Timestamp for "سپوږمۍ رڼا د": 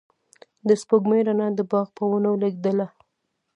0.81-1.59